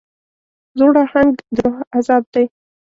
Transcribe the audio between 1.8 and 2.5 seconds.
عذاب دی.